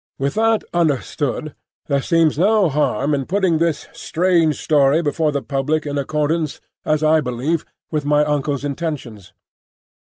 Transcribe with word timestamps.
With 0.17 0.33
that 0.33 0.63
understood, 0.73 1.53
there 1.85 2.01
seems 2.01 2.35
no 2.39 2.69
harm 2.69 3.13
in 3.13 3.27
putting 3.27 3.59
this 3.59 3.87
strange 3.93 4.59
story 4.59 5.03
before 5.03 5.31
the 5.31 5.43
public 5.43 5.85
in 5.85 5.99
accordance, 5.99 6.59
as 6.83 7.03
I 7.03 7.21
believe, 7.21 7.67
with 7.91 8.03
my 8.03 8.25
uncle's 8.25 8.65
intentions. 8.65 9.31